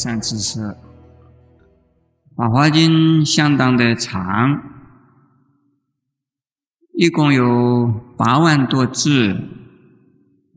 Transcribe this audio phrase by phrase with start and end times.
[0.00, 0.60] 诸位善知识，
[2.34, 4.62] 《法华经》相当的长，
[6.94, 9.36] 一共有八万多字，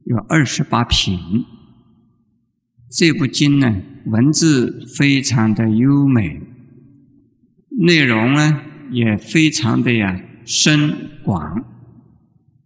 [0.05, 1.19] 有二十八品。
[2.89, 6.39] 这部经呢，文字非常的优美，
[7.69, 11.65] 内容呢也非常的呀深广。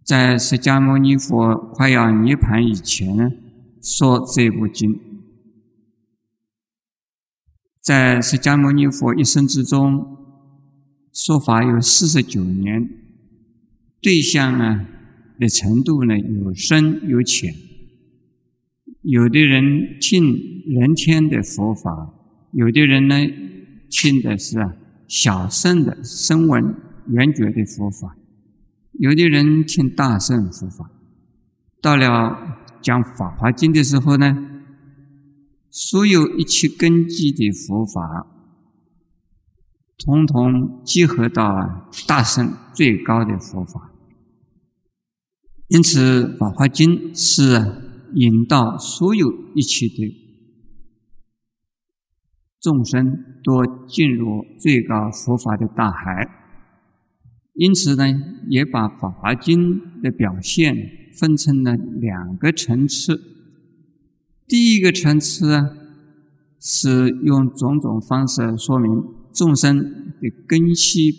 [0.04, 3.28] 在释迦牟尼佛快要涅盘以前呢，
[3.82, 5.07] 说这部经。
[7.80, 10.18] 在释迦牟尼佛一生之中，
[11.12, 12.86] 说法有四十九年，
[14.02, 14.86] 对象呢
[15.38, 17.54] 的程度呢有深有浅，
[19.02, 20.22] 有的人听
[20.66, 22.12] 人天的佛法，
[22.52, 23.16] 有的人呢
[23.88, 24.74] 听的是啊
[25.06, 26.62] 小圣的声闻
[27.06, 28.16] 缘觉的佛法，
[28.98, 30.90] 有的人听大圣佛法。
[31.80, 34.56] 到了讲《法华经》的时候呢。
[35.80, 38.26] 所有一切根基的佛法，
[39.96, 43.92] 统统集合到大圣最高的佛法。
[45.68, 50.16] 因此，《法华经》是引导所有一切的
[52.60, 56.28] 众生都进入最高佛法的大海。
[57.54, 58.04] 因此呢，
[58.48, 60.74] 也把《法华经》的表现
[61.20, 63.37] 分成了两个层次。
[64.48, 65.76] 第一个层次啊，
[66.58, 68.90] 是用种种方式说明
[69.34, 71.12] 众生的根系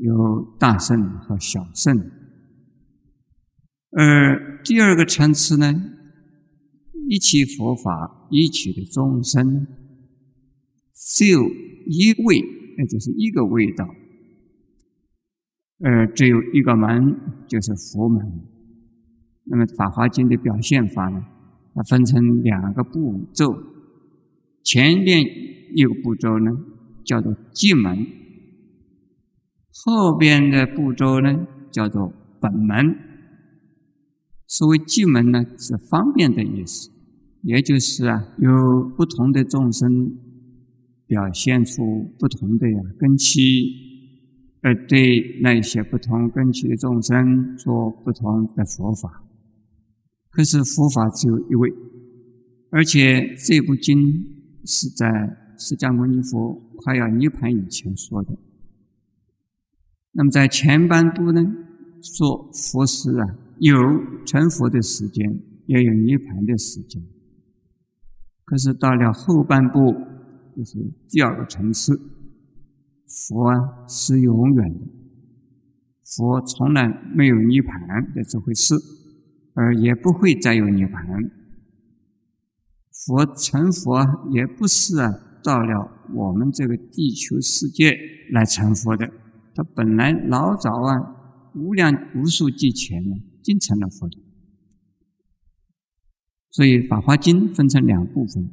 [0.00, 2.10] 有大圣和小圣，
[3.92, 5.72] 而第二个层次呢，
[7.08, 9.68] 一起佛法一起的众生
[10.92, 11.40] 只有
[11.86, 12.42] 一味，
[12.78, 13.86] 那就是一个味道，
[15.84, 17.16] 呃，只有一个门，
[17.46, 18.20] 就是佛门。
[19.44, 21.24] 那么《法华经》的表现法呢？
[21.74, 23.56] 它分成两个步骤，
[24.62, 25.22] 前面
[25.74, 26.50] 一个步骤呢
[27.04, 28.06] 叫做进门，
[29.84, 32.96] 后边的步骤呢叫做本门。
[34.46, 36.90] 所谓进门呢是方便的意思，
[37.42, 38.50] 也就是啊有
[38.96, 39.88] 不同的众生
[41.06, 43.30] 表现出不同的呀根器，
[44.60, 49.22] 而对那些不同根器的众生做不同的佛法。
[50.30, 51.72] 可是佛法只有一位，
[52.70, 53.98] 而且这部经
[54.64, 55.08] 是在
[55.58, 58.38] 释迦牟尼佛快要涅盘以前说的。
[60.12, 61.40] 那么在前半部呢，
[62.02, 63.26] 说佛是啊
[63.58, 63.76] 有
[64.24, 67.02] 成佛的时间，也有涅盘的时间。
[68.44, 69.92] 可是到了后半部，
[70.56, 72.00] 就是第二个层次，
[73.06, 74.86] 佛啊是永远的，
[76.04, 78.74] 佛从来没有涅盘的这回事。
[79.60, 81.06] 而也不会再有涅盘。
[82.90, 85.12] 佛成佛也不是啊，
[85.44, 87.94] 到了我们这个地球世界
[88.32, 89.06] 来成佛的。
[89.54, 94.16] 他本来老早啊，无量无数劫前呢，就成了佛的。
[96.50, 98.48] 所以《法华经》分成两部分，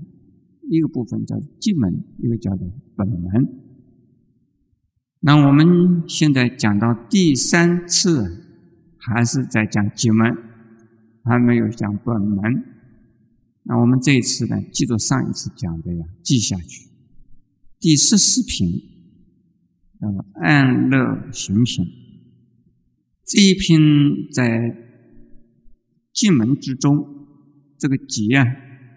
[0.70, 3.64] 一个部分叫进门，一个叫做本门。
[5.22, 8.44] 那我们现在讲到第三次，
[8.98, 10.36] 还是在讲进门。
[11.28, 12.64] 还没有讲本门，
[13.64, 16.88] 那我们这一次呢，记住上一次讲的呀，记下去。
[17.80, 18.82] 第十四品
[20.00, 21.86] 叫做安乐行品，
[23.26, 23.78] 这一品
[24.32, 24.74] 在
[26.14, 27.28] 进门之中，
[27.78, 28.46] 这个集啊，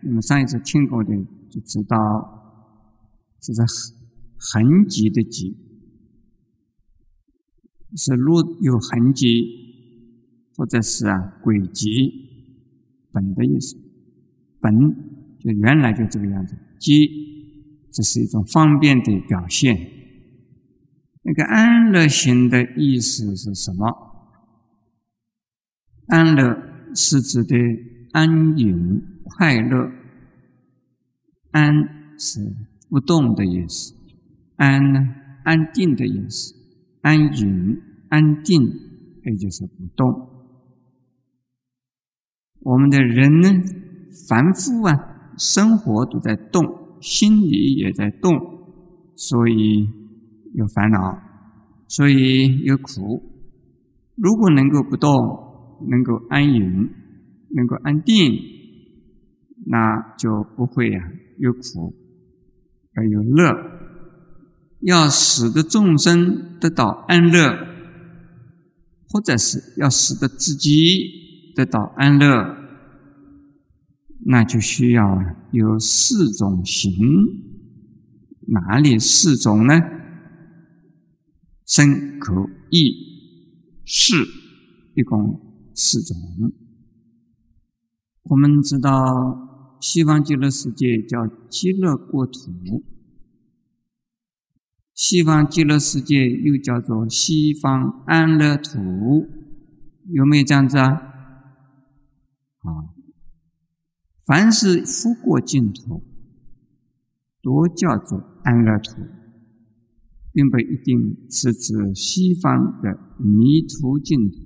[0.03, 1.15] 你们上一次听过的
[1.51, 1.97] 就知道，
[3.41, 3.93] 这是
[4.39, 5.57] 痕迹的迹，
[7.97, 9.69] 是路有痕迹。
[10.61, 11.89] 或者是啊，轨迹
[13.11, 13.75] 本的意思，
[14.61, 14.71] 本
[15.39, 17.09] 就原来就这个样子，机
[17.91, 19.75] 这是一种方便的表现。
[21.23, 23.87] 那个安乐行的意思是什么？
[26.09, 26.55] 安乐
[26.95, 27.57] 是指的
[28.13, 29.91] 安隐快乐，
[31.53, 31.73] 安
[32.19, 32.55] 是
[32.91, 33.95] 不动的意思，
[34.57, 35.01] 安呢
[35.45, 36.55] 安定的意思，
[37.01, 37.81] 安隐
[38.11, 38.61] 安定
[39.25, 40.37] 也就是不动。
[42.63, 43.49] 我们的人呢，
[44.29, 44.95] 凡夫啊，
[45.39, 46.63] 生活都在动，
[47.01, 48.33] 心里也在动，
[49.17, 49.89] 所以
[50.55, 51.19] 有烦恼，
[51.89, 53.23] 所以有苦。
[54.17, 55.11] 如果能够不动，
[55.89, 56.63] 能够安隐，
[57.49, 58.35] 能够安定，
[59.67, 61.01] 那就不会呀
[61.39, 61.95] 有苦
[62.95, 63.55] 而有乐。
[64.81, 67.55] 要使得众生得到安乐，
[69.09, 71.30] 或者是要使得自己。
[71.55, 72.57] 得到安乐，
[74.27, 75.19] 那就需要
[75.53, 76.93] 有四种行。
[78.49, 79.75] 哪里四种呢？
[81.67, 82.91] 身、口、意、
[83.85, 84.15] 识，
[84.95, 85.41] 一共
[85.75, 86.17] 四种。
[88.25, 92.85] 我们知道，西方极乐世界叫极乐国土，
[94.95, 99.29] 西方极乐世界又叫做西方安乐土，
[100.09, 101.10] 有没有这样子啊？
[102.63, 102.95] 啊，
[104.27, 106.03] 凡是复过净土，
[107.43, 108.97] 都叫做安乐土。
[110.33, 114.37] 并不一定是指西方的迷途净土，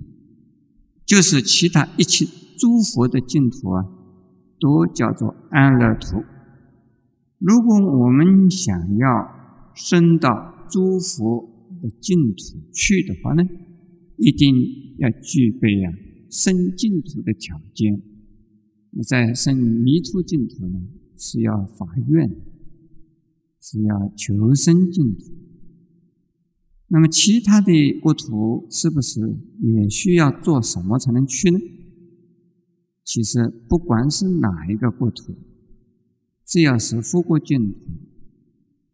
[1.05, 2.25] 就是其他一切
[2.57, 3.85] 诸佛的净土啊，
[4.59, 6.23] 都叫做安乐土。
[7.37, 9.29] 如果我们想要
[9.75, 13.43] 升到诸佛的净土去的话呢，
[14.17, 14.55] 一定
[14.97, 15.91] 要具备呀
[16.29, 18.01] 升净土的条件。
[18.91, 20.87] 你在生迷途净土呢，
[21.17, 22.29] 是要发愿，
[23.61, 25.33] 是要求生净土。
[26.87, 29.19] 那么，其他的国土是不是
[29.59, 31.59] 也需要做什么才能去呢？
[33.03, 35.33] 其实，不管是哪一个国土，
[36.45, 37.79] 只要是佛国净土，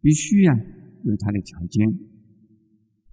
[0.01, 0.57] 必须呀
[1.03, 1.99] 有它的条件。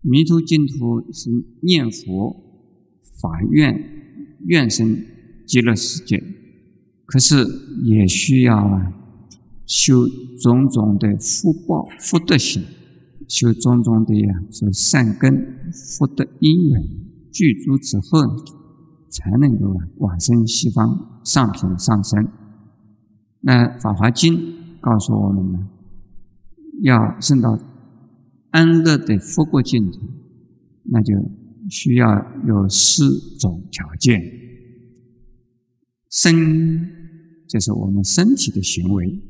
[0.01, 1.29] 弥陀净土是
[1.63, 3.98] 念佛、法愿、
[4.47, 5.05] 愿生
[5.47, 6.23] 极乐世界，
[7.07, 7.45] 可是
[7.85, 8.93] 也需要啊
[9.67, 10.07] 修
[10.41, 12.63] 种种的福报、福德行。
[13.27, 16.83] 修种种的呀，是善根福德因缘
[17.31, 18.27] 具足之后，
[19.11, 22.27] 才能够啊往生西方上品上生。
[23.41, 24.35] 那《法华经》
[24.81, 25.69] 告诉我们呢，
[26.81, 27.59] 要升到
[28.51, 30.01] 安乐的佛国净土，
[30.85, 31.15] 那就
[31.69, 34.23] 需要有四种条件：
[36.11, 36.91] 身，
[37.49, 39.21] 就是我们身体的行为，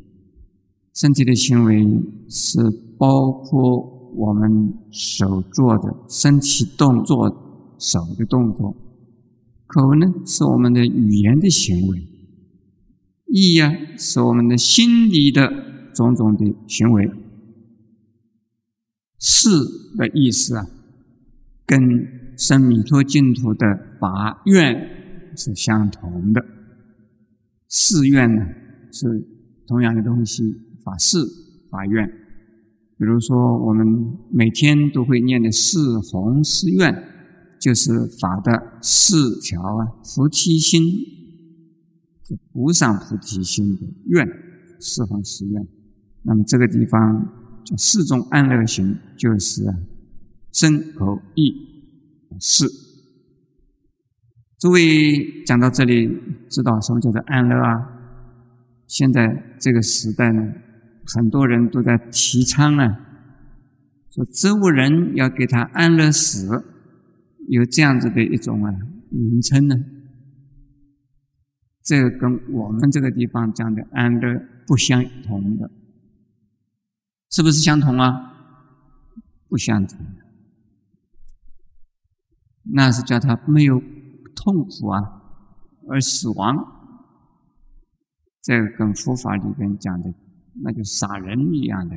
[0.95, 1.87] 身体的行为
[2.29, 2.85] 是。
[2.99, 8.75] 包括我们手做的身体动作、手的动作；
[9.69, 11.97] 口呢，是我们的语言的行为；
[13.27, 17.09] 意呀，是我们的心理的种种的行为。
[19.21, 19.49] 事
[19.97, 20.67] 的意思啊，
[21.65, 21.81] 跟
[22.39, 23.67] 生弥陀净土的
[23.99, 26.41] 法愿是相同的。
[27.69, 28.43] 誓愿呢，
[28.93, 29.07] 是
[29.67, 30.45] 同样的东西，
[30.85, 31.19] 法誓、
[31.69, 32.07] 法愿。
[32.97, 33.37] 比如说，
[33.67, 33.85] 我们
[34.31, 36.95] 每天都会念的四弘誓愿，
[37.61, 37.91] 就是
[38.21, 40.81] 法的四条啊，菩提心，
[42.23, 44.27] 是无上菩提心的愿，
[44.81, 45.67] 四弘誓愿。
[46.23, 49.63] 那么这个地方叫四种安乐行，就是
[50.53, 51.53] 身口意
[52.41, 52.67] 事。
[54.59, 56.09] 诸位讲到这里，
[56.49, 57.95] 知道什么叫做安乐啊？
[58.87, 60.53] 现在这个时代呢？
[61.15, 63.01] 很多人都在提倡啊，
[64.11, 66.47] 说植物人要给他安乐死，
[67.49, 68.71] 有这样子的一种啊
[69.09, 69.77] 名称呢。
[71.83, 75.71] 这个跟我们这个地方讲的安乐不相同的，
[77.31, 78.35] 是不是相同啊？
[79.49, 79.99] 不相同，
[82.73, 83.79] 那是叫他没有
[84.35, 85.01] 痛苦啊，
[85.89, 86.57] 而死亡。
[88.43, 90.13] 这个跟佛法里边讲的。
[90.61, 91.97] 那就杀人一样的，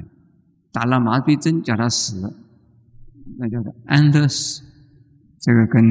[0.71, 2.31] 打了麻醉针叫他死，
[3.39, 4.61] 那叫做安乐死。
[5.39, 5.81] 这个跟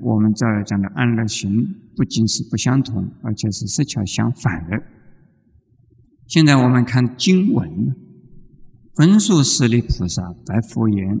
[0.00, 1.48] 我们这儿讲的安乐行
[1.94, 4.82] 不仅是不相同，而且是实巧相反的。
[6.26, 7.94] 现在我们看经文，
[8.98, 11.20] 文殊师利菩萨白佛言：“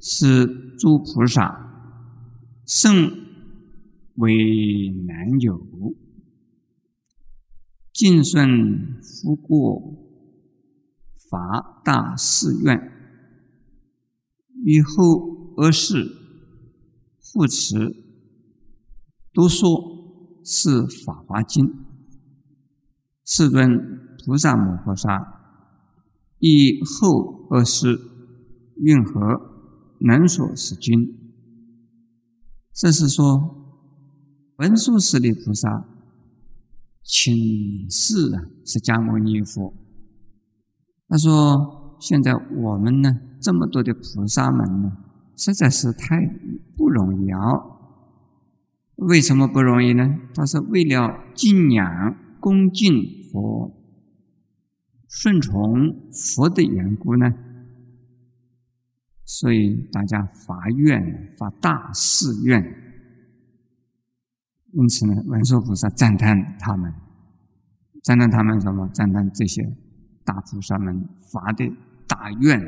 [0.00, 0.46] 是
[0.78, 1.65] 诸菩萨
[2.66, 2.92] 甚
[4.16, 5.66] 为难有。”
[7.92, 9.94] 敬顺夫过
[11.30, 12.92] 法大誓愿，
[14.66, 16.04] 以后而世
[17.18, 17.96] 复持
[19.32, 21.86] 都说是法华经。
[23.24, 23.80] 世尊
[24.24, 25.64] 菩萨摩诃萨
[26.38, 27.98] 以后而世
[28.76, 29.40] 运何
[30.00, 31.25] 能所是经？
[32.76, 33.72] 这是说
[34.58, 35.88] 文殊师利菩萨。
[37.08, 37.32] 请
[37.88, 38.12] 示，
[38.64, 39.72] 释迦牟尼佛。
[41.08, 44.92] 他说：“现在我们呢，这么多的菩萨们呢，
[45.36, 46.16] 实在是太
[46.76, 47.38] 不容易啊！
[48.96, 50.18] 为什么不容易呢？
[50.34, 52.92] 他是为了敬仰、恭敬
[53.32, 53.70] 和
[55.08, 57.32] 顺从佛的缘故呢。
[59.26, 62.64] 所以大家发愿、发大誓愿。”
[64.72, 66.92] 因此呢，文殊菩萨赞叹他们，
[68.02, 68.88] 赞叹他们什么？
[68.94, 69.62] 赞叹这些
[70.24, 71.70] 大菩萨们发的
[72.06, 72.60] 大愿，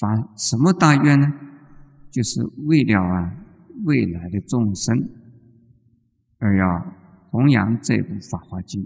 [0.00, 1.32] 发什么大愿呢？
[2.10, 3.32] 就是为了啊
[3.84, 5.08] 未来的众生，
[6.38, 6.84] 而要
[7.30, 8.82] 弘扬这部《法华经》。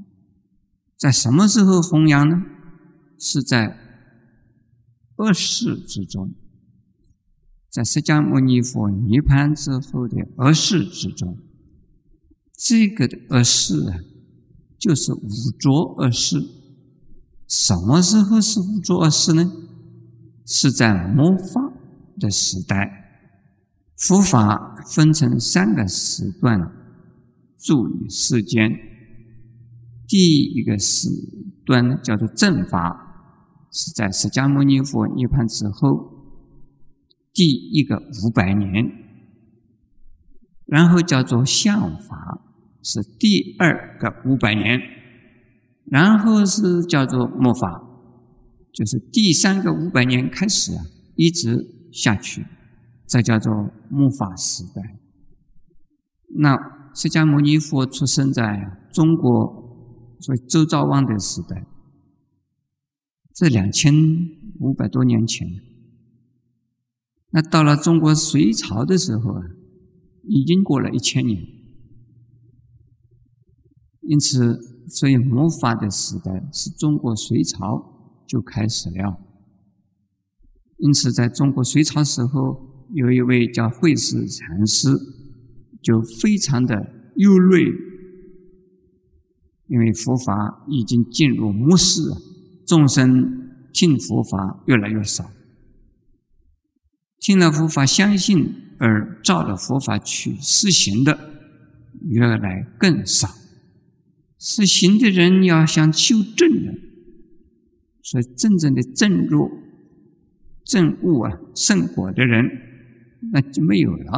[0.99, 2.43] 在什么时候弘扬呢？
[3.19, 3.75] 是在
[5.23, 6.35] 二世之中，
[7.69, 11.37] 在释迦牟尼佛涅盘之后的二世之中。
[12.57, 14.01] 这个的二世啊，
[14.79, 16.41] 就是五浊二世。
[17.47, 19.53] 什么时候是五浊二世呢？
[20.47, 21.73] 是在末法
[22.19, 22.97] 的时代。
[23.97, 26.59] 佛法分成三个时段，
[27.59, 28.71] 住于世间。
[30.09, 31.09] 第一个时
[31.67, 33.10] 段叫做正法，
[33.71, 36.11] 是在释迦牟尼佛涅槃之后
[37.33, 38.91] 第一个五百年。
[40.67, 42.43] 然后叫做相法，
[42.83, 44.81] 是第二个五百年。
[45.87, 47.83] 然后是叫做末法，
[48.73, 50.85] 就是第三个五百年开始啊，
[51.17, 52.47] 一直下去。
[53.09, 53.53] 这叫做
[53.91, 55.01] 末法时代。
[56.39, 56.57] 那
[56.95, 61.67] 释迦牟尼佛出生在中国，所以周昭王的时代，
[63.41, 63.95] 这两千
[64.59, 65.49] 五百多年前。
[67.31, 69.41] 那到了中国隋朝的时候啊，
[70.25, 71.43] 已经过了一千年。
[74.03, 79.19] 因此，所以末法的时代是中国隋朝就开始了。
[80.77, 82.69] 因此，在中国隋朝时候。
[82.93, 84.89] 有一位叫慧思禅师，
[85.81, 86.75] 就非常的
[87.15, 87.73] 忧虑，
[89.69, 92.03] 因为佛法已经进入末世，
[92.71, 95.33] 众生听佛法越来越少，
[97.19, 101.19] 听了佛法相信而照着佛法去实行的
[102.03, 103.27] 越来更少，
[104.39, 106.73] 实行的人要想修正的，
[108.05, 109.51] 所以真正的正入
[110.65, 112.45] 正悟啊圣果的人。
[113.33, 114.13] 那就没有了，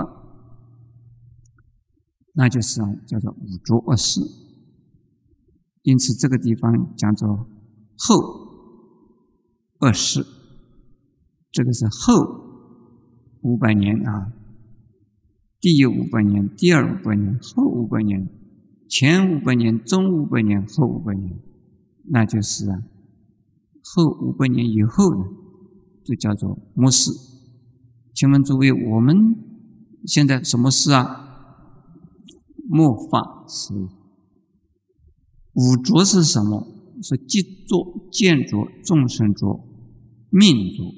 [2.34, 4.20] 那就是啊，叫做五浊恶世。
[5.84, 7.48] 因此，这个地方叫做
[7.96, 8.41] 后
[9.82, 10.24] 恶世，
[11.50, 12.14] 这个是后
[13.42, 14.32] 五百年啊，
[15.60, 18.28] 第一五百年，第二五百年，后五百年，
[18.88, 21.36] 前五百年，中五百年，后五百年，
[22.04, 22.84] 那就是啊，
[23.82, 25.24] 后五百年以后呢，
[26.04, 27.10] 就叫做末世。
[28.14, 29.34] 请问诸位，我们
[30.06, 31.18] 现在什么事啊？
[32.68, 33.74] 末法是
[35.54, 36.68] 五浊是什么？
[37.02, 39.71] 是积浊、见浊、众生浊、
[40.32, 40.92] 命浊、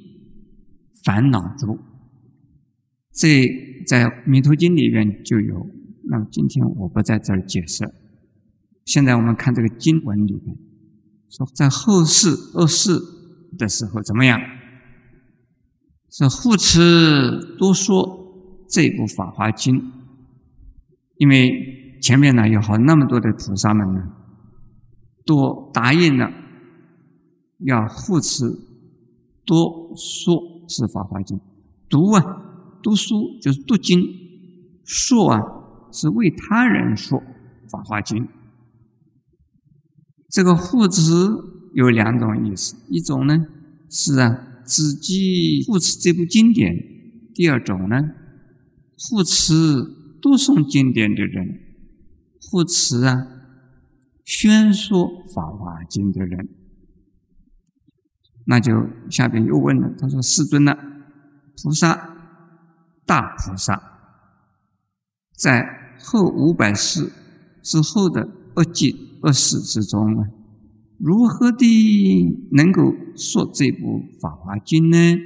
[1.04, 1.76] 烦恼浊。
[3.12, 3.46] 这
[3.86, 5.66] 在《弥陀经》里面就有。
[6.06, 7.84] 那么今天我不在这儿解释。
[8.84, 10.56] 现在我们看这个经文里面
[11.30, 12.92] 说，在后世恶世
[13.58, 14.40] 的时候怎么样？
[16.10, 18.04] 是护持多说
[18.68, 19.74] 这部《法华经》，
[21.16, 24.12] 因为前面呢有好那么多的菩萨们呢，
[25.24, 26.30] 都答应了
[27.60, 28.44] 要护持
[29.44, 30.34] 多说
[30.68, 31.36] 是《法华经》，
[31.88, 32.22] 读啊
[32.82, 34.02] 读书就是读经，
[34.84, 35.40] 说啊
[35.92, 37.18] 是为他人说
[37.70, 38.24] 《法华经》。
[40.30, 41.12] 这个护持
[41.74, 43.36] 有两种意思，一种呢
[43.88, 44.50] 是啊。
[44.66, 46.74] 自己护持这部经典，
[47.34, 48.00] 第二种呢，
[48.96, 49.52] 护持
[50.22, 51.60] 读诵经典的人，
[52.40, 53.26] 护持啊
[54.24, 56.48] 宣说法华经的人，
[58.46, 58.72] 那就
[59.10, 60.76] 下边又问了，他说：“世尊呢，
[61.62, 62.14] 菩萨
[63.06, 63.82] 大菩萨，
[65.36, 67.10] 在后五百世
[67.62, 70.28] 之后的恶境恶世之中啊。”
[70.98, 71.66] 如何的
[72.52, 75.20] 能够说这部《法华经》呢？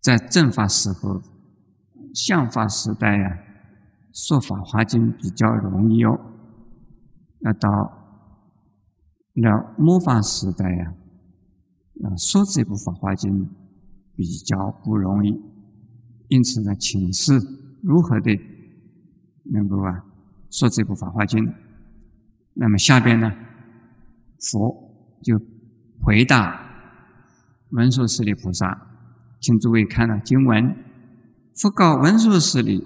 [0.00, 1.22] 在正法时候、
[2.14, 3.38] 相法时代呀，
[4.12, 6.18] 说《法华经》比较容易哦。
[7.40, 7.97] 要到
[9.40, 10.94] 那末法时代呀，
[12.02, 13.32] 啊说这部《法华经》
[14.16, 15.40] 比较不容易。
[16.26, 17.40] 因此呢，请示
[17.80, 18.36] 如何的
[19.44, 20.04] 能够啊
[20.50, 21.46] 说这部《法华经》？
[22.54, 23.32] 那么下边呢？
[24.40, 24.90] 佛
[25.22, 25.40] 就
[26.02, 26.60] 回答
[27.70, 28.88] 文殊师利菩萨，
[29.40, 30.76] 请诸位看了经文。
[31.54, 32.84] 佛告文殊师利：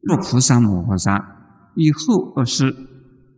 [0.00, 1.36] 若菩萨摩诃萨
[1.74, 2.74] 以后二世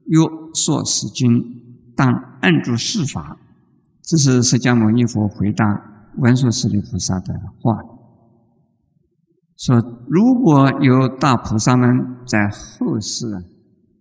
[0.05, 1.62] 若说此经，
[1.97, 3.39] 当按住四法。
[4.03, 7.79] 这是释迦牟尼佛回答文殊师利菩萨的话。
[9.57, 13.45] 说如果有大菩萨们在后世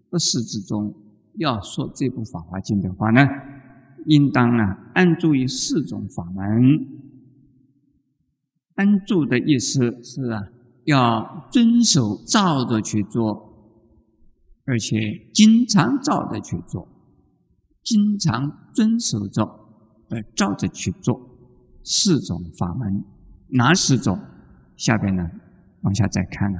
[0.09, 0.93] 不世之中
[1.35, 3.25] 要说这部《法华经》的话呢，
[4.07, 6.87] 应当啊安住于四种法门。
[8.75, 10.41] 安住的意思是啊，
[10.85, 13.53] 要遵守照着去做，
[14.65, 14.97] 而且
[15.31, 16.87] 经常照着去做，
[17.83, 19.43] 经常遵守着
[20.09, 21.37] 而照着去做
[21.83, 23.03] 四种法门。
[23.49, 24.19] 哪四种？
[24.77, 25.29] 下边呢，
[25.81, 26.59] 往下再看呢。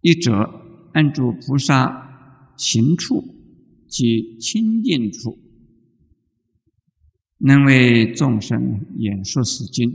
[0.00, 0.48] 一者
[0.94, 3.22] 按住菩萨行处
[3.88, 5.38] 及清净处，
[7.38, 9.90] 能为众生演说是经。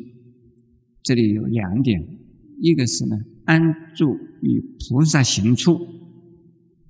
[1.04, 2.20] 这里有两点，
[2.60, 3.62] 一个是呢安
[3.96, 5.80] 住于菩萨行处，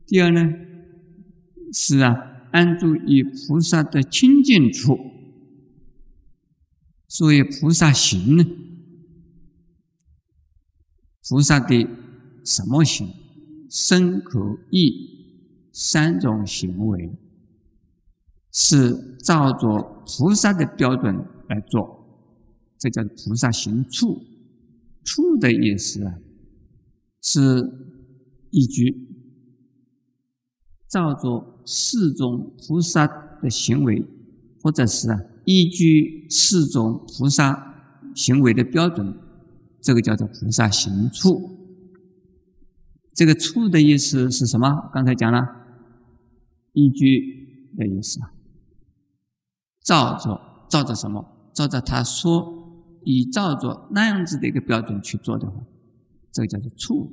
[0.05, 0.41] 第二呢
[1.73, 2.13] 是啊
[2.51, 4.98] 安住于菩萨的清净处。
[7.08, 8.46] 所谓菩萨行呢？
[11.27, 11.88] 菩萨的
[12.46, 13.08] 什么行？
[13.70, 17.17] 身、口、意三种行为，
[18.51, 21.15] 是照着菩萨的标准
[21.48, 22.05] 来做，
[22.77, 24.22] 这叫菩萨行处。
[25.03, 26.20] 处的意思啊，
[27.22, 27.39] 是
[28.51, 29.08] 一句
[30.88, 33.08] 照着四种菩萨
[33.41, 34.06] 的行为，
[34.62, 37.75] 或者是啊依据四种菩萨
[38.15, 39.18] 行为的标准。
[39.82, 41.58] 这个叫做菩萨行处。
[43.15, 44.91] 这个处的意思是什么？
[44.94, 45.41] 刚才讲了，
[46.74, 48.20] 依据的意思。
[49.84, 51.50] 照着照着什么？
[51.52, 55.63] 照着他说，以照着那样子的一个标准去做的话，
[56.32, 57.12] 这个叫做处。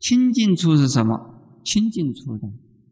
[0.00, 1.60] 清净处是什么？
[1.64, 2.48] 清净处的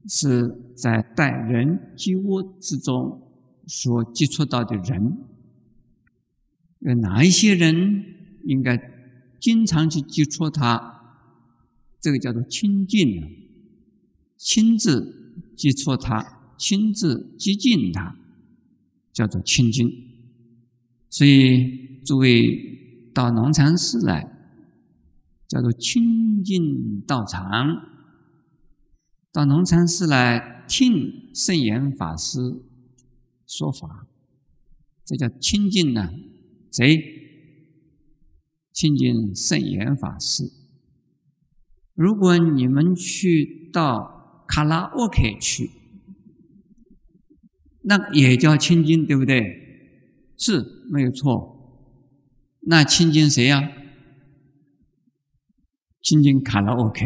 [0.08, 3.20] 是在待人接物之中
[3.66, 5.18] 所接触到的人。
[6.80, 8.04] 有哪一些人
[8.44, 8.78] 应该
[9.40, 10.94] 经常去接触他？
[12.00, 13.20] 这个叫做亲近，
[14.36, 18.16] 亲自接触他，亲自接近他，
[19.12, 19.90] 叫做亲近。
[21.10, 24.30] 所以诸位到农禅寺来，
[25.48, 27.40] 叫做亲近道场；
[29.36, 32.38] 到农禅寺来听圣严法师
[33.46, 34.06] 说法，
[35.04, 36.10] 这叫亲近呢。
[36.72, 36.96] 谁
[38.72, 40.50] 亲近圣严法师？
[41.92, 45.70] 如果你们去到卡拉 OK 去，
[47.82, 49.44] 那也叫亲近，对不对？
[50.38, 51.84] 是没有错。
[52.60, 53.70] 那亲近谁呀？
[56.00, 57.04] 亲近卡拉 OK，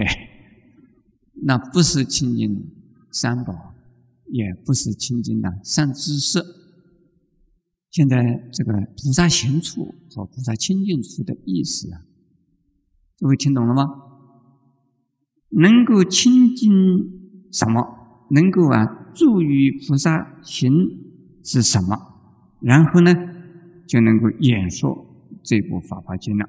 [1.43, 2.71] 那不是亲近
[3.11, 3.75] 三宝，
[4.27, 6.43] 也不是亲近的善知识。
[7.91, 12.03] 现在这个菩萨行处和菩萨清净处的意思啊，
[13.19, 13.85] 各位听懂了吗？
[15.51, 16.71] 能够亲近
[17.53, 18.27] 什么？
[18.31, 20.73] 能够啊助于菩萨行
[21.43, 21.97] 是什么？
[22.61, 23.13] 然后呢，
[23.89, 25.05] 就能够演说
[25.43, 26.49] 这部《法华经》了。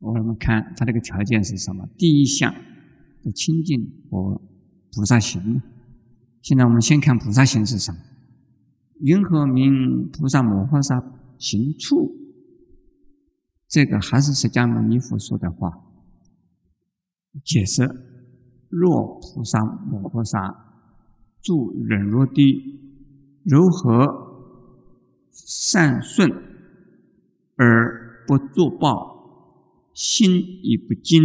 [0.00, 1.88] 我们看它这个条件是什么？
[1.96, 2.54] 第一项
[3.30, 4.40] 清净和
[4.92, 5.62] 菩萨行。
[6.40, 7.98] 现在我们先看菩萨行是什么？
[9.00, 11.02] 云何名菩萨摩诃萨
[11.38, 12.16] 行处？
[13.68, 15.72] 这个还是释迦牟尼佛说的话。
[17.44, 17.82] 解释：
[18.68, 20.84] 若菩萨摩诃萨
[21.40, 22.78] 住忍辱地，
[23.44, 24.06] 如何
[25.32, 26.30] 善顺
[27.56, 30.30] 而不作报，心
[30.62, 31.22] 亦不惊，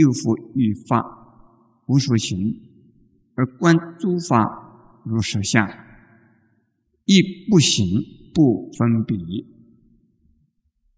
[0.00, 1.04] 又复欲法
[1.86, 2.38] 无所行，
[3.34, 5.68] 而观诸法如实相。
[7.04, 7.86] 亦不行
[8.32, 9.16] 不分别，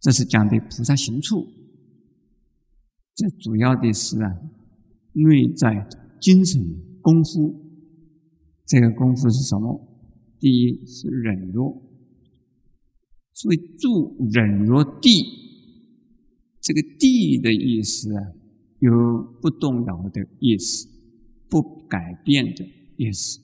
[0.01, 1.47] 这是讲的菩萨行处。
[3.15, 4.29] 这主要的是啊，
[5.13, 5.89] 内在
[6.21, 6.61] 精神
[7.01, 7.61] 功夫。
[8.67, 9.89] 这个功夫是什么？
[10.39, 11.83] 第一是忍辱，
[13.33, 15.25] 所以住忍辱地，
[16.61, 18.33] 这个地的意思啊，
[18.83, 20.89] 有不动摇的意思，
[21.49, 23.39] 不改变的意思。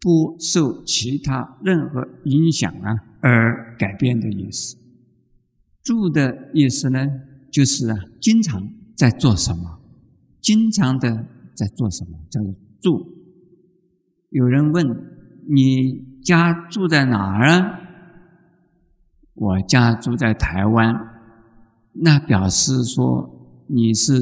[0.00, 4.76] 不受其他任何影响啊而改变的意思。
[5.82, 7.06] 住的意思呢，
[7.50, 9.80] 就是啊，经常在做什么，
[10.40, 13.06] 经常的在做什么，叫做住。
[14.30, 14.86] 有人问
[15.48, 17.80] 你家住在哪儿啊？
[19.34, 20.94] 我家住在台湾，
[21.92, 24.14] 那表示说你是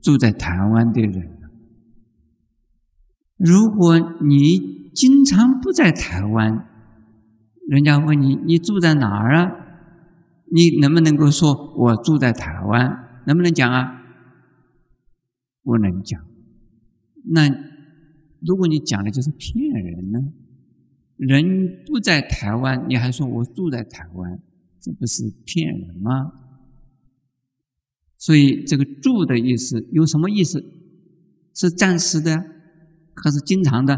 [0.00, 1.38] 住在台湾的人。
[3.36, 6.66] 如果你经常不在台湾，
[7.68, 9.52] 人家问你你住在哪儿啊？
[10.50, 13.22] 你能不能够说我住在台湾？
[13.26, 14.02] 能不能讲啊？
[15.62, 16.24] 不能讲，
[17.24, 17.46] 那
[18.40, 20.18] 如果你讲的就是骗人呢？
[21.18, 24.40] 人不在台湾，你还说我住在台湾，
[24.80, 26.32] 这不是骗人吗？
[28.18, 30.62] 所以这个“住”的意思有什么意思？
[31.54, 32.36] 是暂时的，
[33.14, 33.94] 还是经常的？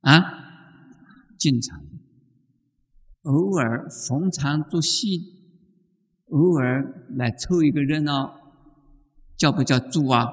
[0.00, 0.22] 啊，
[1.38, 1.80] 经常。
[3.22, 5.20] 偶尔逢场作戏，
[6.30, 8.32] 偶尔来凑一个热闹，
[9.36, 10.24] 叫不叫住啊？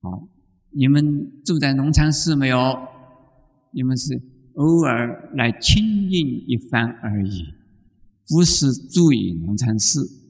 [0.00, 0.28] 好，
[0.70, 2.76] 你们住在农禅寺没有？
[3.72, 4.20] 你们是
[4.54, 7.54] 偶尔来亲近一番而已，
[8.28, 10.23] 不是住于农禅寺。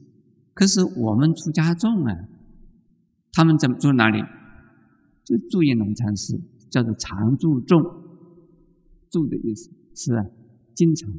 [0.55, 2.27] 可是我们出家众啊，
[3.31, 4.19] 他们怎么住哪里？
[5.23, 6.41] 就住于农禅寺，
[6.71, 7.79] 叫做常住众。
[9.11, 10.25] 住的意思是啊。
[10.75, 11.09] 经常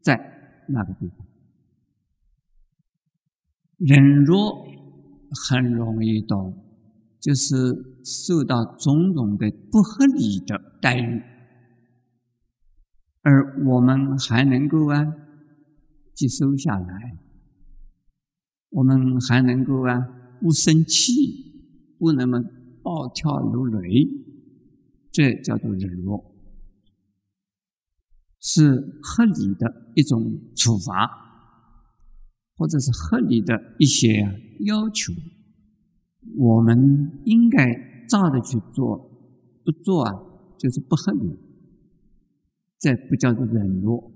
[0.00, 0.14] 在
[0.68, 1.26] 那个地方，
[3.78, 4.64] 忍弱
[5.48, 6.54] 很容易懂，
[7.20, 7.56] 就是
[8.04, 11.20] 受到种种的不合理的待遇，
[13.22, 15.04] 而我们还能够啊
[16.14, 17.18] 接收下来，
[18.72, 20.00] 我们还能够啊
[20.40, 21.12] 不生气，
[21.98, 22.42] 不那么
[22.82, 24.08] 暴跳如雷，
[25.10, 26.24] 这叫做忍弱。
[28.40, 31.08] 是合理的一种处罚，
[32.56, 34.26] 或者是合理的一些
[34.66, 35.12] 要求，
[36.36, 38.98] 我们应该照着去做，
[39.64, 40.12] 不做啊
[40.58, 41.38] 就是不合理。
[42.80, 44.12] 这不叫做忍弱，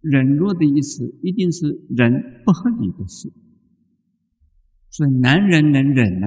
[0.00, 3.30] 忍弱的意思一定是忍不合理的事。
[4.98, 6.26] 所以男人能忍呢，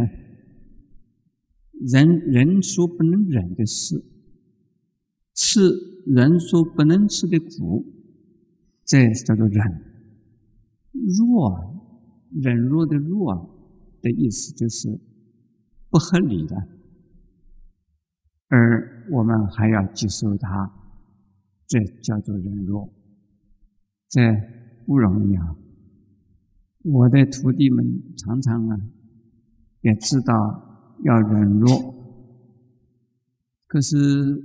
[1.91, 4.01] 人人所不能忍的事。
[5.33, 5.59] 吃
[6.05, 7.85] 人所不能吃的苦，
[8.85, 9.61] 这叫做忍。
[10.93, 11.83] 弱，
[12.41, 14.87] 忍弱的弱的意思就是
[15.89, 16.55] 不合理的，
[18.47, 20.71] 而我们还要接受它，
[21.67, 22.89] 这叫做忍弱。
[24.07, 24.21] 这
[24.85, 25.57] 不容易啊！
[26.83, 27.85] 我的徒弟们
[28.17, 28.77] 常常啊，
[29.81, 30.33] 也知道
[31.03, 31.95] 要忍弱。
[33.67, 33.95] 可是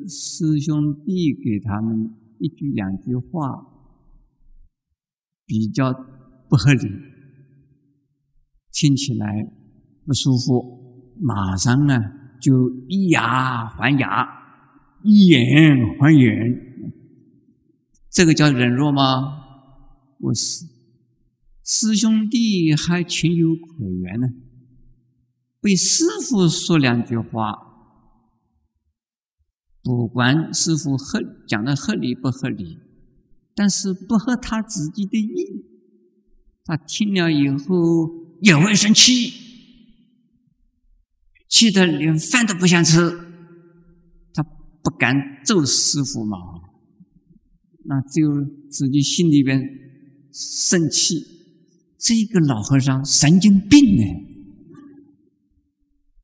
[0.06, 3.66] 师兄弟给他们一句两句话
[5.46, 5.92] 比较
[6.48, 6.88] 不合理，
[8.70, 9.50] 听起来
[10.04, 11.98] 不舒服，马上啊
[12.40, 14.28] 就以牙还牙，
[15.02, 15.40] 以眼
[15.98, 16.92] 还眼，
[18.10, 19.42] 这个叫忍弱吗？
[20.18, 20.64] 不是，
[21.66, 24.28] 师兄弟还情有可原呢，
[25.60, 27.52] 被师傅说两句话。
[29.82, 32.78] 不管师傅合讲的合理不合理，
[33.54, 35.64] 但是不合他自己的意，
[36.64, 39.32] 他听了以后也会生气，
[41.48, 43.10] 气得连饭都不想吃，
[44.32, 46.36] 他不敢揍师傅嘛，
[47.84, 49.60] 那就自己心里边
[50.32, 51.35] 生气，
[51.98, 54.04] 这个老和尚神经病呢，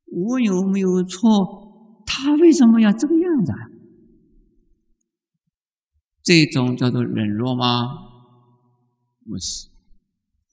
[0.07, 2.03] 我有没有错？
[2.07, 3.23] 他为什么要这个样？
[3.33, 3.53] 样子，
[6.23, 7.89] 这种叫做忍弱吗？
[9.25, 9.69] 不是，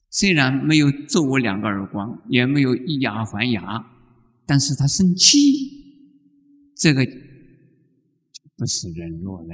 [0.08, 3.84] 虽然没有揍我两个耳光，也没有以牙还牙，
[4.46, 5.38] 但是他生气，
[6.74, 7.04] 这个
[8.56, 9.48] 不是忍弱了。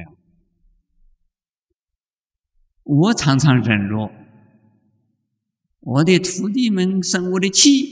[2.84, 4.10] 我常常忍弱，
[5.86, 7.86] 我的徒弟们生我的气，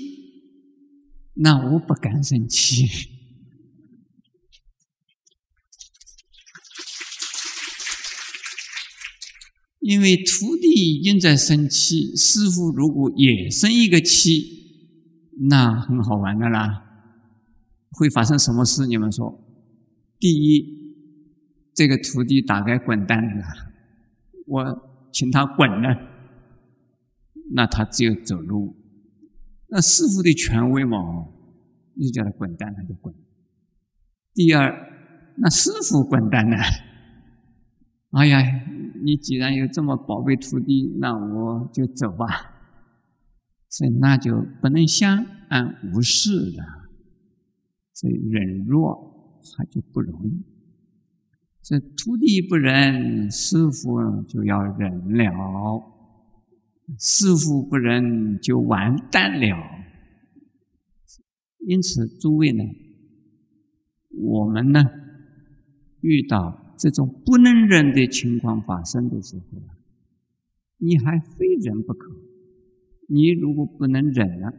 [1.35, 2.85] 那我不敢生气。
[9.79, 16.81] 因为徒弟已经在生气，师傅如果也生一个气，那很好玩的啦。
[17.93, 18.89] 会发生什么事？
[18.89, 19.41] 你们说？
[20.19, 20.67] 第一，
[21.73, 23.45] 这个徒弟大概滚蛋了，
[24.49, 26.14] 我请他滚了，
[27.53, 28.77] 那他只有走路。
[29.69, 31.29] 那师傅的权威嘛，
[31.95, 33.15] 你叫他滚蛋，他就滚。
[34.33, 34.73] 第二，
[35.37, 36.57] 那师傅滚蛋呢，
[38.13, 38.41] 哎呀。
[39.07, 42.27] 你既然有这么宝贝徒弟，那我就走吧。
[43.69, 46.65] 所以那就不能相安无事了。
[47.93, 50.43] 所以忍弱他就不容易。
[51.61, 55.94] 这徒弟不忍，师傅就要忍了；
[56.99, 59.57] 师傅不忍，就完蛋了。
[61.67, 62.63] 因此，诸位呢，
[64.11, 64.85] 我们呢，
[66.01, 66.61] 遇到。
[66.77, 69.45] 这种不能忍的情况发生的时候，
[70.79, 72.11] 你还非忍不可。
[73.09, 74.53] 你如果不能忍了，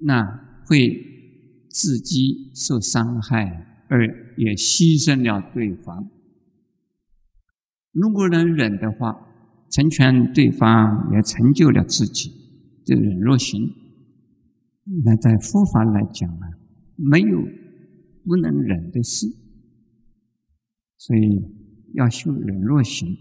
[0.00, 6.08] 那会自己受伤害，而也牺牲了对方。
[7.90, 9.27] 如果能忍的话，
[9.78, 12.32] 成全对方，也成就了自己，
[12.84, 13.72] 这忍若行。
[15.04, 16.50] 那在佛法来讲啊，
[16.96, 17.38] 没有
[18.24, 19.28] 不能忍的事，
[20.96, 21.44] 所以
[21.94, 23.16] 要修忍若行。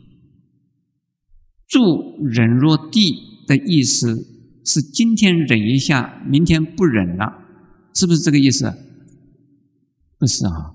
[1.67, 3.13] 住忍若地
[3.45, 4.25] 的意思
[4.65, 7.45] 是今天忍一下，明天不忍了，
[7.93, 8.73] 是不是这个意思？
[10.17, 10.73] 不是啊。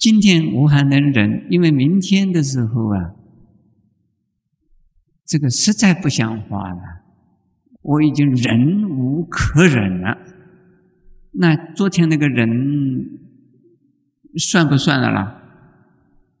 [0.00, 3.14] 今天我还能忍，因为明天的时候啊，
[5.26, 6.80] 这个实在不像话了。
[7.82, 10.16] 我已经忍无可忍了，
[11.32, 13.20] 那昨天那个人
[14.36, 15.42] 算不算的啦？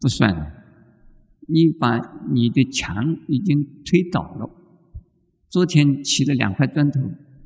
[0.00, 0.52] 不算了。
[1.46, 1.98] 你把
[2.32, 4.48] 你的墙已经推倒了，
[5.48, 6.98] 昨天起了两块砖头，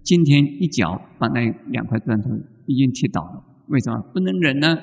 [0.04, 2.30] 今天一脚把那两块砖头
[2.66, 3.44] 已经踢倒了。
[3.66, 4.78] 为什么不能忍呢？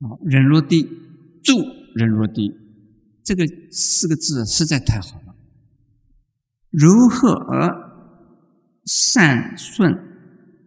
[0.00, 0.82] 好，忍若地，
[1.42, 1.54] 住
[1.94, 2.54] 忍若地，
[3.22, 5.34] 这个四个字实在太好了。
[6.70, 7.36] 如何
[8.86, 9.92] 善顺，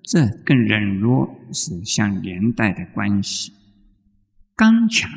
[0.03, 3.51] 这跟忍弱是相连带的关系。
[4.55, 5.09] 刚强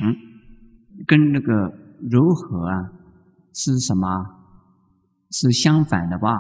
[1.06, 2.92] 跟那个柔和啊，
[3.52, 4.08] 是什么？
[5.30, 6.32] 是相反的吧？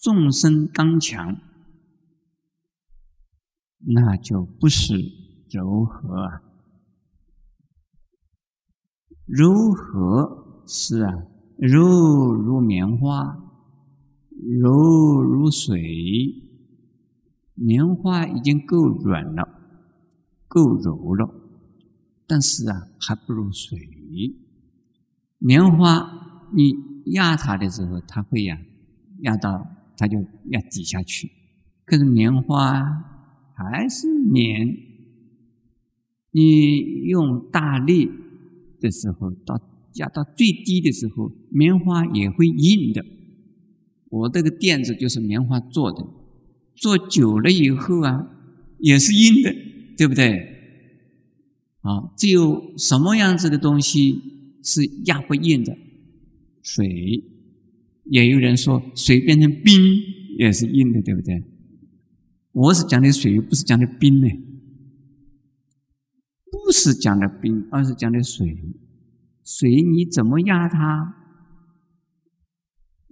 [0.00, 1.36] 众生刚强，
[3.80, 4.94] 那就不是
[5.50, 6.42] 柔和啊。
[9.28, 11.12] 柔和是啊。
[11.56, 13.36] 柔如棉花，
[14.60, 16.44] 柔如水。
[17.54, 19.42] 棉花已经够软了，
[20.46, 21.28] 够柔了，
[22.28, 23.76] 但是啊，还不如水。
[25.38, 26.72] 棉花你
[27.06, 28.56] 压它的时候，它会呀，
[29.22, 30.16] 压到它就
[30.50, 31.28] 压底下去。
[31.84, 32.84] 可是棉花
[33.56, 34.76] 还是棉，
[36.30, 36.76] 你
[37.08, 38.08] 用大力
[38.80, 39.60] 的时候到。
[39.94, 43.04] 压到最低的时候，棉花也会硬的。
[44.10, 46.06] 我这个垫子就是棉花做的，
[46.76, 48.28] 做久了以后啊，
[48.78, 49.52] 也是硬的，
[49.96, 50.30] 对不对？
[51.80, 54.20] 啊，只有什么样子的东西
[54.62, 55.76] 是压不硬的？
[56.62, 57.24] 水，
[58.04, 59.82] 也有人说水变成冰
[60.38, 61.42] 也是硬的，对不对？
[62.52, 64.28] 我是讲的水，不是讲的冰呢，
[66.68, 68.62] 不是讲的冰，而是讲的水。
[69.42, 71.14] 水你怎么压它？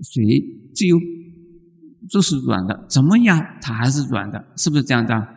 [0.02, 0.22] 水
[0.74, 0.98] 只有
[2.06, 5.34] 就是软的，怎么压它还是软的，是不是这样的？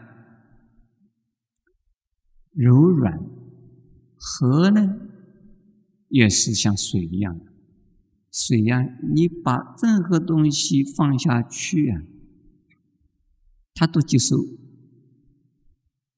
[2.51, 3.17] 柔软
[4.17, 4.97] 和呢，
[6.10, 7.45] 也是像水一样的。
[8.34, 8.84] 水呀，
[9.15, 12.01] 你把任何东西放下去啊，
[13.73, 14.36] 它都接受。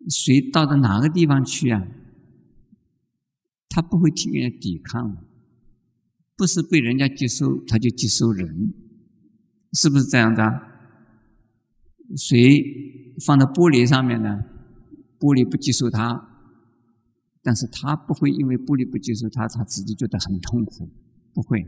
[0.10, 1.82] 水到到哪个地方去啊？
[3.70, 5.18] 他不会听人家抵抗，
[6.36, 8.74] 不是被人家接收，他就接收人，
[9.74, 10.44] 是不是这样的？
[12.18, 14.30] 水放到玻璃上面呢，
[15.18, 16.28] 玻璃不接受它，
[17.42, 20.90] 但是他不会因为玻璃不接受它，他自己觉得很痛苦，
[21.34, 21.64] 不会。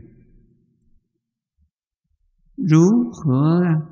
[2.56, 2.78] 如
[3.10, 3.90] 何啊？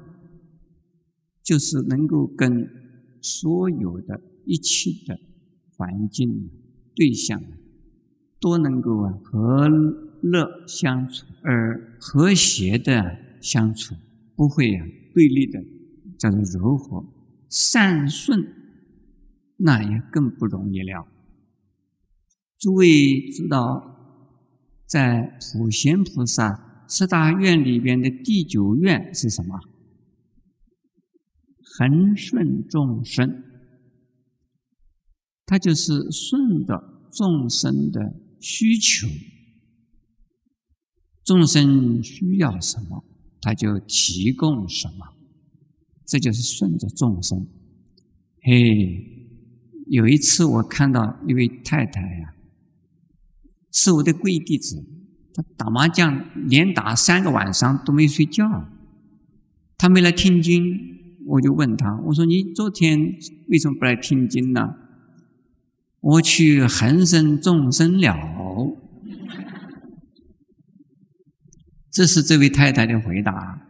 [1.43, 2.49] 就是能够跟
[3.21, 5.19] 所有的一切的
[5.77, 6.51] 环境
[6.95, 7.43] 对象。
[8.41, 9.69] 都能够啊和
[10.21, 13.95] 乐相处，而和谐的相处，
[14.35, 15.63] 不会啊对立的，
[16.19, 17.07] 叫做柔和
[17.49, 18.45] 善顺，
[19.59, 21.07] 那也更不容易了。
[22.59, 24.27] 诸位知道，
[24.87, 29.61] 在普贤菩萨十大愿里边的第九愿是什么？
[31.79, 33.45] 恒顺众生，
[35.53, 38.01] 它就是顺着众生的。
[38.41, 39.07] 需求，
[41.23, 43.05] 众生需要什么，
[43.41, 45.15] 他就提供什么，
[46.07, 47.47] 这就是顺着众生。
[48.43, 48.57] 嘿，
[49.89, 52.35] 有一次我看到一位太太呀，
[53.71, 54.83] 是我的贵弟子，
[55.35, 58.43] 他打麻将连打三个晚上都没睡觉，
[59.77, 60.65] 他没来听经，
[61.27, 62.99] 我就问他，我说你昨天
[63.51, 64.79] 为什么不来听经呢？
[66.03, 68.17] 我去恒生众生了，
[71.93, 73.61] 这是这位太太的回答。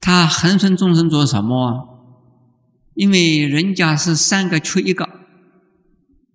[0.00, 1.98] 他恒生众生做什么？
[2.94, 5.06] 因为人家是三个缺一个，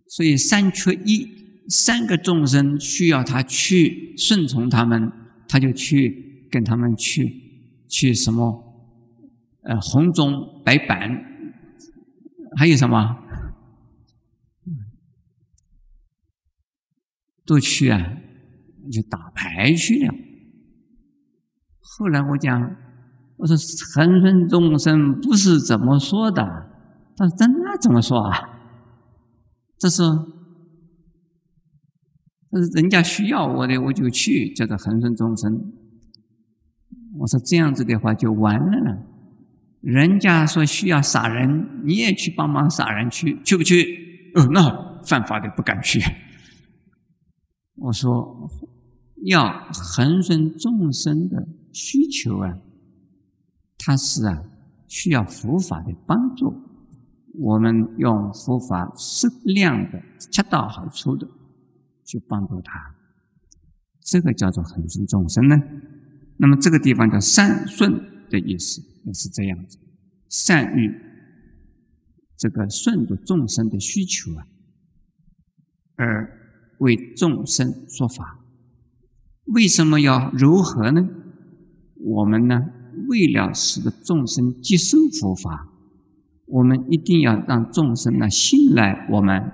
[0.07, 1.27] 所以三缺一，
[1.69, 5.11] 三个众生需要他去顺从他们，
[5.47, 7.33] 他就去跟他们去
[7.89, 8.63] 去什么
[9.63, 11.09] 呃红中白板，
[12.57, 13.22] 还有什么？
[17.45, 17.99] 都去啊，
[18.91, 20.13] 去打牌去了。
[21.79, 22.75] 后来我讲，
[23.37, 23.55] 我说
[23.95, 26.43] 恒顺众生不是怎么说的，
[27.15, 28.49] 他说真的怎么说啊？
[29.77, 30.01] 这是，
[32.49, 35.73] 这是人家需要我的，我就去，叫做恒顺众生。
[37.19, 38.97] 我说这样子的话就完了。
[39.81, 44.31] 人家说需要杀人，你也去帮忙杀人去，去不去？
[44.35, 45.99] 哦，那犯法的不敢去。
[47.75, 48.49] 我说
[49.25, 52.59] 要恒顺众生的需求啊，
[53.77, 54.43] 他是啊
[54.87, 56.53] 需要佛法的帮助，
[57.33, 61.27] 我们用佛法适量的、恰到好处的
[62.05, 62.95] 去帮助他，
[64.01, 65.59] 这个叫做恒顺众生呢。
[66.37, 67.91] 那么这个地方叫善顺
[68.29, 69.79] 的意思，也是这样子，
[70.29, 70.93] 善于
[72.37, 74.45] 这个顺着众生的需求啊，
[75.95, 76.42] 而。
[76.79, 78.39] 为众生说法，
[79.45, 81.07] 为什么要如何呢？
[81.99, 82.59] 我们呢，
[83.07, 85.69] 为了使得众生接受佛法，
[86.47, 89.51] 我们一定要让众生呢信赖我们。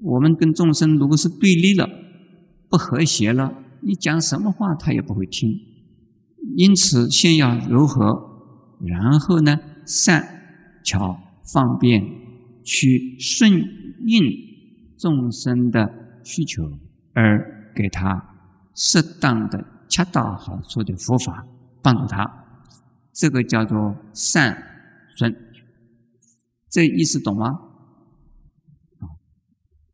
[0.00, 1.88] 我们跟众生如果是对立了、
[2.70, 5.50] 不和谐了，你讲什么话他也不会听。
[6.56, 10.26] 因此，先要柔和，然后呢，善
[10.84, 11.18] 巧
[11.52, 12.02] 方便
[12.62, 13.52] 去顺
[14.06, 14.22] 应
[14.96, 16.03] 众生的。
[16.24, 16.62] 需求
[17.12, 18.34] 而给他
[18.74, 21.46] 适当的、恰到好处的佛法
[21.82, 22.28] 帮助他，
[23.12, 24.56] 这个叫做善
[25.16, 25.32] 顺。
[26.70, 27.60] 这意思懂吗？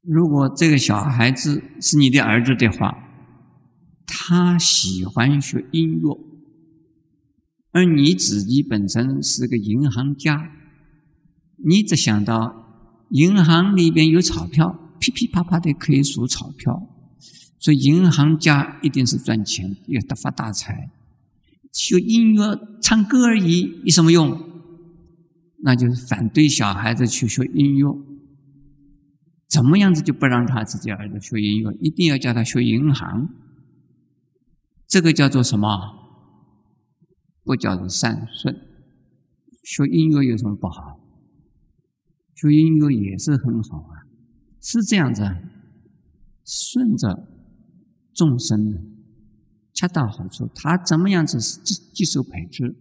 [0.03, 2.97] 如果这个小孩子是你的儿子的话，
[4.07, 6.19] 他喜欢学音乐，
[7.73, 10.51] 而你自己本身是个银行家，
[11.57, 14.80] 你只想到银行里边有钞票。
[15.01, 16.87] 噼噼啪啪的可以数钞票，
[17.59, 20.91] 所以银行家一定是赚钱，要得发大财。
[21.73, 24.39] 学音乐、唱歌而已，有什么用？
[25.63, 27.97] 那就是反对小孩子去学音乐。
[29.49, 31.73] 怎么样子就不让他自己儿子学音乐？
[31.81, 33.29] 一定要叫他学银行。
[34.87, 35.69] 这个叫做什么？
[37.45, 38.55] 不叫做善顺。
[39.63, 40.99] 学音乐有什么不好？
[42.35, 44.00] 学音乐也是很好啊。
[44.61, 45.23] 是这样子，
[46.45, 47.27] 顺着
[48.13, 48.95] 众生
[49.73, 52.77] 恰到好处，他怎么样子接接受培植、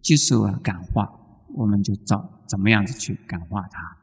[0.00, 1.06] 接受啊感化，
[1.54, 3.98] 我们就照怎么样子去感化他。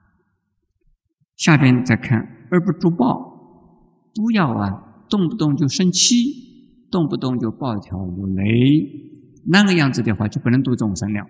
[1.35, 11.27] 下边再看，而不助报，不要啊动不动就生气，动不动就暴跳如雷，那个样子的话就不能度众生了。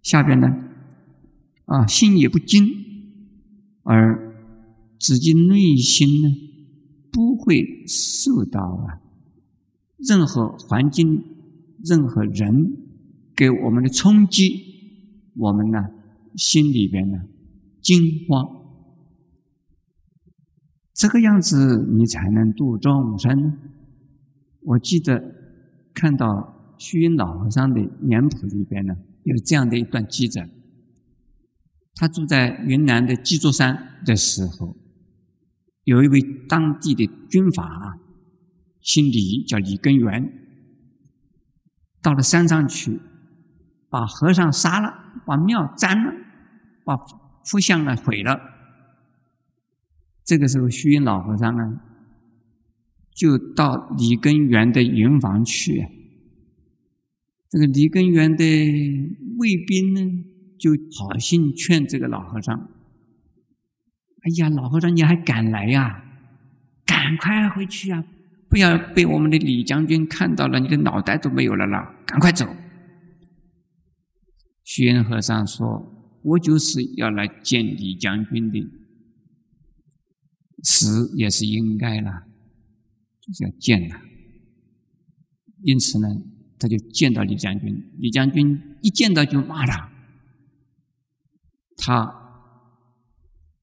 [0.00, 0.48] 下边呢，
[1.66, 2.66] 啊心也不精，
[3.82, 4.33] 而。
[5.06, 6.34] 自己内心呢，
[7.12, 9.04] 不会受到啊
[9.98, 11.22] 任何环境、
[11.84, 12.50] 任何人
[13.36, 14.62] 给我们的冲击，
[15.36, 15.78] 我们呢
[16.36, 17.18] 心里边呢
[17.82, 18.48] 惊慌，
[20.94, 23.58] 这个样子你才能度众生。
[24.62, 25.22] 我记得
[25.92, 30.48] 看到虚云老和尚的年谱里边呢，有这样的一段记载：
[31.94, 34.74] 他住在云南的鸡足山的时候。
[35.84, 37.98] 有一位当地的军阀，
[38.80, 40.32] 姓李，叫李根源，
[42.02, 43.00] 到了山上去，
[43.88, 44.92] 把和尚杀了，
[45.26, 46.12] 把庙占了，
[46.84, 46.96] 把
[47.44, 48.40] 佛像呢毁了。
[50.24, 51.80] 这个时候，虚云老和尚呢，
[53.14, 55.86] 就到李根源的营房去。
[57.50, 58.44] 这个李根源的
[59.38, 60.24] 卫兵呢，
[60.58, 62.68] 就好心劝这个老和尚。
[64.24, 66.02] 哎呀，老和尚，你还敢来呀？
[66.86, 68.02] 赶快回去啊！
[68.48, 71.94] 不要被我们的李将军看到了，你的脑袋都没有了啦！
[72.06, 72.46] 赶快走。
[74.62, 75.92] 虚云和尚说
[76.24, 78.66] ：“我就是要来见李将军的，
[80.62, 82.22] 死也是应该了，
[83.20, 84.00] 就是要见了。
[85.62, 86.08] 因此呢，
[86.58, 87.92] 他就见到李将军。
[87.98, 89.92] 李将军一见到就骂他，
[91.76, 92.20] 他。”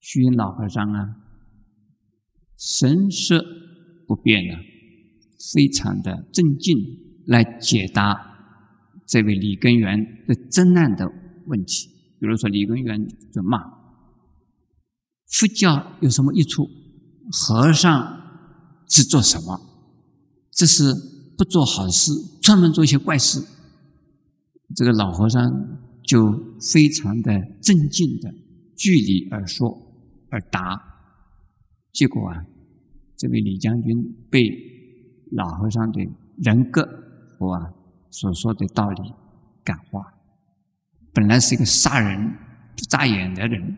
[0.02, 1.16] 虚云老和尚啊，
[2.58, 3.44] 神色
[4.08, 4.60] 不变啊，
[5.54, 6.76] 非常的镇静，
[7.28, 8.20] 来解答
[9.08, 11.08] 这位李根源的真难的
[11.46, 11.88] 问题。
[12.20, 13.60] 比如说，李根源就骂
[15.30, 16.68] ：“佛教有什么益处？
[17.32, 18.20] 和尚
[18.90, 19.60] 是做什么？
[20.52, 20.94] 这是
[21.38, 23.40] 不做好事，专门做一些怪事。”
[24.76, 25.42] 这个老和尚
[26.04, 27.32] 就非常的
[27.62, 28.34] 镇静的
[28.76, 29.70] 据理而说
[30.32, 30.82] 而答，
[31.94, 32.44] 结果啊，
[33.16, 33.96] 这位李将军
[34.32, 34.40] 被
[35.34, 36.02] 老和尚的
[36.38, 36.82] 人格
[37.38, 37.70] 和啊
[38.10, 39.14] 所说的道理
[39.64, 40.02] 感化，
[41.14, 42.28] 本来是一个杀人
[42.76, 43.78] 不眨眼的人，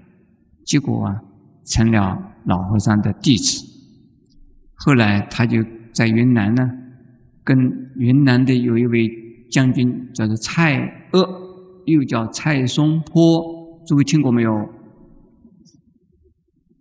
[0.64, 1.22] 结果啊
[1.66, 3.66] 成了老和尚的弟子，
[4.76, 5.58] 后来他就
[5.92, 6.64] 在云南呢，
[7.44, 7.58] 跟
[7.98, 9.10] 云南的有一位
[9.52, 10.80] 将军叫做蔡
[11.12, 11.44] 锷。
[11.86, 13.44] 又叫蔡松坡，
[13.86, 14.50] 诸位听过没有？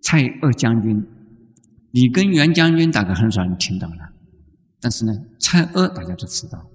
[0.03, 1.03] 蔡锷将军，
[1.93, 4.13] 李根源将军大概很少人听到了，
[4.81, 6.67] 但是呢，蔡锷大家都知道，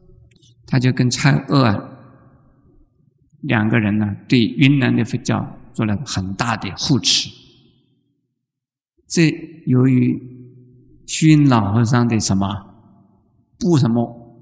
[0.65, 1.99] 他就跟蔡锷啊
[3.41, 7.29] 两个人呢，对云南的佛教做了很大的护持。
[9.07, 9.29] 这
[9.67, 10.19] 由于
[11.05, 12.47] 虚云老和尚的什么
[13.59, 14.39] 不什么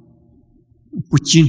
[1.10, 1.46] 不精，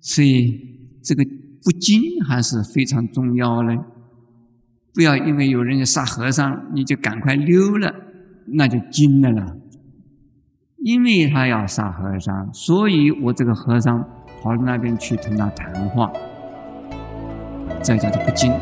[0.00, 0.72] 所以。
[1.06, 1.22] 这个
[1.62, 3.76] 不精还是非常重要的，
[4.94, 7.92] 不要因为有人要杀和尚，你就赶快溜了，
[8.46, 9.56] 那就惊了了。
[10.78, 13.98] 因为他要杀和尚，所以我这个和尚
[14.40, 16.12] 跑到那边去同他谈话，
[17.82, 18.52] 这叫做不惊。